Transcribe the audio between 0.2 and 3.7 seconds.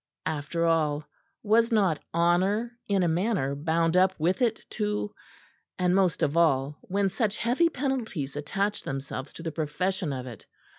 After all, was not honour in a manner